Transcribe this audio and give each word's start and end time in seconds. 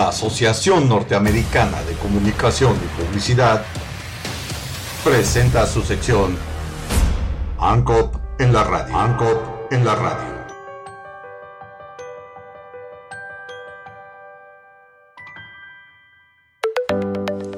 La 0.00 0.08
Asociación 0.08 0.88
Norteamericana 0.88 1.82
de 1.82 1.92
Comunicación 1.92 2.74
y 2.74 3.02
Publicidad 3.02 3.62
presenta 5.04 5.66
su 5.66 5.82
sección 5.82 6.38
ANCOP 7.58 8.16
en 8.38 8.50
la 8.50 8.64
radio. 8.64 8.96
ANCOP 8.96 9.70
en 9.70 9.84
la 9.84 9.94
radio. 9.96 10.34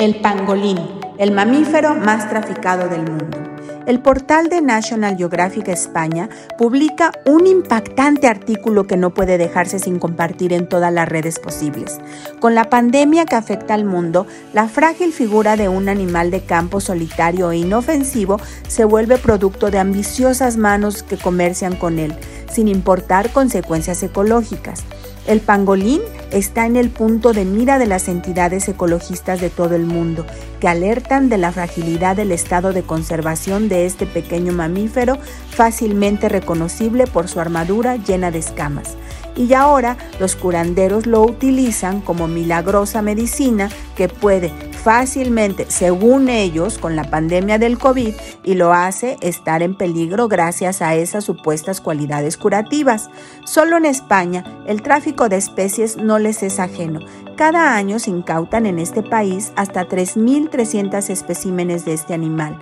El 0.00 0.16
pangolín, 0.16 0.80
el 1.18 1.30
mamífero 1.30 1.94
más 1.94 2.28
traficado 2.28 2.88
del 2.88 3.02
mundo. 3.02 3.53
El 3.86 4.00
portal 4.00 4.48
de 4.48 4.62
National 4.62 5.18
Geographic 5.18 5.68
España 5.68 6.30
publica 6.56 7.12
un 7.26 7.46
impactante 7.46 8.28
artículo 8.28 8.86
que 8.86 8.96
no 8.96 9.12
puede 9.12 9.36
dejarse 9.36 9.78
sin 9.78 9.98
compartir 9.98 10.54
en 10.54 10.66
todas 10.66 10.90
las 10.90 11.06
redes 11.06 11.38
posibles. 11.38 12.00
Con 12.40 12.54
la 12.54 12.70
pandemia 12.70 13.26
que 13.26 13.36
afecta 13.36 13.74
al 13.74 13.84
mundo, 13.84 14.26
la 14.54 14.68
frágil 14.68 15.12
figura 15.12 15.56
de 15.56 15.68
un 15.68 15.90
animal 15.90 16.30
de 16.30 16.40
campo 16.40 16.80
solitario 16.80 17.50
e 17.50 17.58
inofensivo 17.58 18.40
se 18.68 18.86
vuelve 18.86 19.18
producto 19.18 19.70
de 19.70 19.78
ambiciosas 19.78 20.56
manos 20.56 21.02
que 21.02 21.18
comercian 21.18 21.76
con 21.76 21.98
él, 21.98 22.14
sin 22.50 22.68
importar 22.68 23.32
consecuencias 23.32 24.02
ecológicas. 24.02 24.82
El 25.26 25.40
pangolín 25.40 26.02
está 26.30 26.66
en 26.66 26.76
el 26.76 26.90
punto 26.90 27.32
de 27.32 27.46
mira 27.46 27.78
de 27.78 27.86
las 27.86 28.08
entidades 28.08 28.68
ecologistas 28.68 29.40
de 29.40 29.48
todo 29.48 29.74
el 29.74 29.86
mundo, 29.86 30.26
que 30.60 30.68
alertan 30.68 31.30
de 31.30 31.38
la 31.38 31.50
fragilidad 31.50 32.16
del 32.16 32.30
estado 32.30 32.74
de 32.74 32.82
conservación 32.82 33.70
de 33.70 33.86
este 33.86 34.04
pequeño 34.04 34.52
mamífero 34.52 35.16
fácilmente 35.50 36.28
reconocible 36.28 37.06
por 37.06 37.28
su 37.28 37.40
armadura 37.40 37.96
llena 37.96 38.30
de 38.30 38.40
escamas. 38.40 38.96
Y 39.34 39.54
ahora 39.54 39.96
los 40.20 40.36
curanderos 40.36 41.06
lo 41.06 41.22
utilizan 41.22 42.02
como 42.02 42.28
milagrosa 42.28 43.00
medicina 43.00 43.70
que 43.96 44.08
puede 44.08 44.52
fácilmente, 44.84 45.64
según 45.70 46.28
ellos, 46.28 46.76
con 46.76 46.94
la 46.94 47.04
pandemia 47.04 47.58
del 47.58 47.78
COVID 47.78 48.14
y 48.44 48.54
lo 48.54 48.74
hace 48.74 49.16
estar 49.22 49.62
en 49.62 49.74
peligro 49.74 50.28
gracias 50.28 50.82
a 50.82 50.94
esas 50.94 51.24
supuestas 51.24 51.80
cualidades 51.80 52.36
curativas. 52.36 53.08
Solo 53.46 53.78
en 53.78 53.86
España 53.86 54.44
el 54.66 54.82
tráfico 54.82 55.30
de 55.30 55.38
especies 55.38 55.96
no 55.96 56.18
les 56.18 56.42
es 56.42 56.60
ajeno. 56.60 57.00
Cada 57.34 57.74
año 57.74 57.98
se 57.98 58.10
incautan 58.10 58.66
en 58.66 58.78
este 58.78 59.02
país 59.02 59.52
hasta 59.56 59.88
3.300 59.88 61.08
especímenes 61.08 61.86
de 61.86 61.94
este 61.94 62.12
animal. 62.12 62.58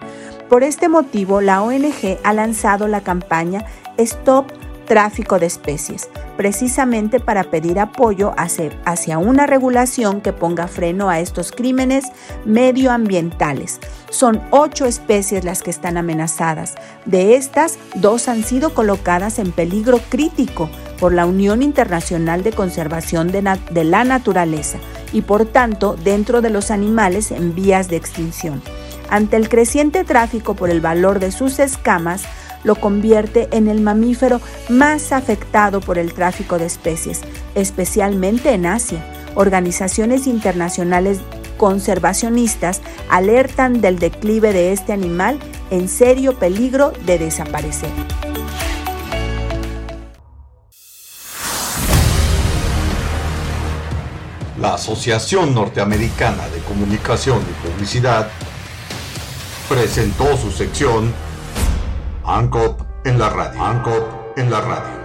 Por 0.49 0.63
este 0.63 0.89
motivo, 0.89 1.41
la 1.41 1.61
ONG 1.61 2.19
ha 2.23 2.33
lanzado 2.33 2.87
la 2.87 3.01
campaña 3.01 3.67
Stop 3.99 4.53
tráfico 4.87 5.39
de 5.39 5.47
especies, 5.47 6.09
precisamente 6.37 7.21
para 7.21 7.45
pedir 7.45 7.79
apoyo 7.79 8.35
hacia 8.37 9.19
una 9.19 9.47
regulación 9.47 10.21
que 10.21 10.33
ponga 10.33 10.67
freno 10.69 11.09
a 11.11 11.21
estos 11.21 11.53
crímenes 11.53 12.05
medioambientales. 12.45 13.81
Son 14.11 14.43
ocho 14.51 14.87
especies 14.87 15.45
las 15.45 15.63
que 15.63 15.71
están 15.71 15.97
amenazadas. 15.97 16.75
De 17.07 17.37
estas, 17.37 17.79
dos 17.95 18.29
han 18.29 18.45
sido 18.45 18.75
colocadas 18.75 19.39
en 19.39 19.53
peligro 19.53 20.01
crítico 20.09 20.69
por 20.99 21.13
la 21.15 21.27
Unión 21.27 21.63
Internacional 21.63 22.43
de 22.43 22.53
Conservación 22.53 23.33
de, 23.33 23.59
de 23.71 23.85
la 23.85 24.05
Naturaleza 24.05 24.79
y 25.13 25.23
por 25.23 25.47
tanto 25.47 25.97
dentro 25.97 26.43
de 26.43 26.51
los 26.51 26.71
animales 26.71 27.31
en 27.31 27.55
vías 27.55 27.89
de 27.89 27.97
extinción. 27.97 28.63
Ante 29.11 29.37
el 29.37 29.49
creciente 29.49 30.05
tráfico 30.05 30.55
por 30.55 30.71
el 30.71 30.81
valor 30.81 31.19
de 31.19 31.33
sus 31.33 31.59
escamas, 31.59 32.23
lo 32.65 32.77
convierte 32.77 33.49
en 33.53 33.69
el 33.69 33.81
mamífero 33.81 34.41
más 34.69 35.13
afectado 35.13 35.81
por 35.81 35.99
el 35.99 36.13
tráfico 36.15 36.59
de 36.59 36.67
especies, 36.67 37.21
especialmente 37.55 38.53
en 38.53 38.67
Asia. 38.67 39.05
Organizaciones 39.35 40.27
internacionales 40.27 41.21
conservacionistas 41.57 42.81
alertan 43.09 43.81
del 43.81 43.99
declive 43.99 44.53
de 44.53 44.73
este 44.73 44.93
animal 44.93 45.39
en 45.71 45.89
serio 45.89 46.39
peligro 46.39 46.93
de 47.07 47.19
desaparecer. 47.19 47.91
La 54.61 54.75
Asociación 54.75 55.55
Norteamericana 55.55 56.47
de 56.49 56.61
Comunicación 56.61 57.41
y 57.41 57.69
Publicidad 57.69 58.29
presentó 59.69 60.37
su 60.37 60.53
sección 60.53 61.13
ANCOP 62.33 62.81
en 63.05 63.19
la 63.19 63.29
radio. 63.29 63.63
ANCOP 63.63 64.39
en 64.39 64.51
la 64.51 64.61
radio. 64.63 65.02